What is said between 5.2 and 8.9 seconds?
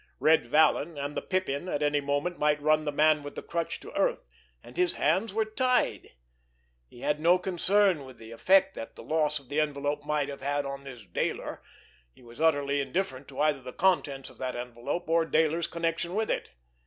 were tied. He had no concern with the effect